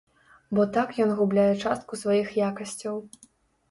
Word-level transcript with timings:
Бо 0.59 0.65
так 0.77 0.97
ён 1.05 1.13
губляе 1.21 1.45
частку 1.63 2.03
сваіх 2.07 2.37
якасцяў. 2.51 2.95